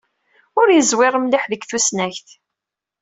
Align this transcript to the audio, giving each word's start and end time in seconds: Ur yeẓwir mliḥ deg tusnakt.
Ur 0.59 0.67
yeẓwir 0.71 1.13
mliḥ 1.19 1.43
deg 1.51 1.61
tusnakt. 1.69 2.27